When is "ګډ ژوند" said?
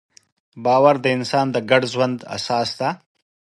1.69-2.17